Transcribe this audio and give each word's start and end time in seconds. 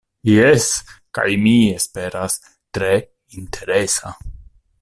Jes, 0.27 0.63
kaj, 1.17 1.25
mi 1.43 1.53
esperas, 1.75 2.39
tre 2.79 2.91
interesa. 3.43 4.19